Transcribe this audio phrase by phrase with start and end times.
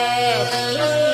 [0.00, 1.09] Yeah.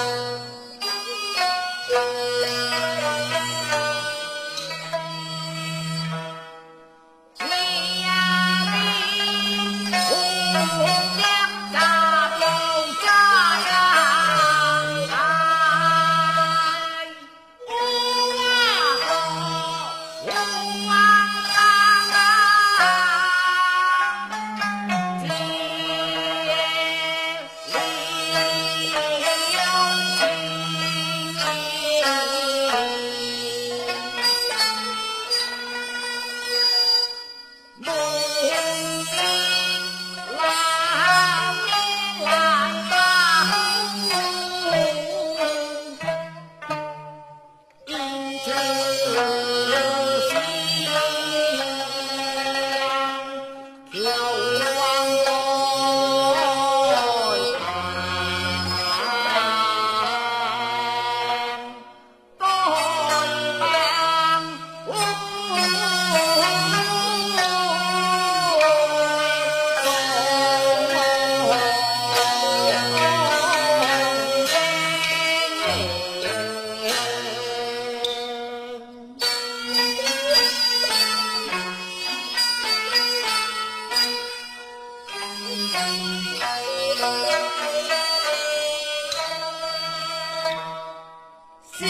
[0.00, 0.29] Bye.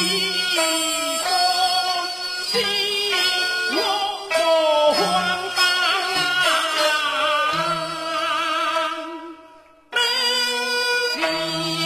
[0.01, 0.07] 一
[1.25, 1.29] 弓
[2.53, 2.55] 心，
[3.73, 3.79] 我
[4.31, 4.35] 不
[5.01, 5.05] 忘
[5.57, 5.59] 啊！
[11.17, 11.80] 铭。